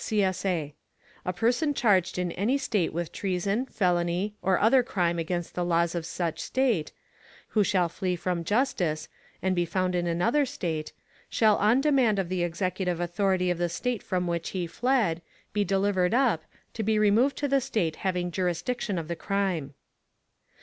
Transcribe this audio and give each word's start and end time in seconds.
[CSA] 0.03 0.73
A 1.25 1.33
person 1.33 1.75
charged 1.75 2.17
in 2.17 2.31
any 2.31 2.57
State 2.57 2.91
with 2.91 3.11
treason, 3.11 3.67
felony, 3.67 4.33
or 4.41 4.57
other 4.59 4.81
crime 4.81 5.19
against 5.19 5.53
the 5.53 5.63
laws 5.63 5.93
of 5.93 6.07
such 6.07 6.39
State, 6.39 6.91
who 7.49 7.63
shall 7.63 7.87
flee 7.87 8.15
from 8.15 8.43
justice, 8.43 9.09
and 9.43 9.55
be 9.55 9.63
found 9.63 9.93
in 9.93 10.07
another 10.07 10.43
State, 10.43 10.91
shall 11.29 11.55
on 11.57 11.81
demand 11.81 12.17
of 12.17 12.29
the 12.29 12.41
Executive 12.41 12.99
authority 12.99 13.51
of 13.51 13.59
the 13.59 13.69
State 13.69 14.01
from 14.01 14.25
which 14.25 14.49
he 14.49 14.65
fled, 14.65 15.21
be 15.53 15.63
delivered 15.63 16.15
up, 16.15 16.45
to 16.73 16.81
be 16.81 16.97
removed 16.97 17.37
to 17.37 17.47
the 17.47 17.61
State 17.61 17.97
having 17.97 18.31
jurisdiction 18.31 18.97
of 18.97 19.07
the 19.07 19.15
crime. 19.15 19.75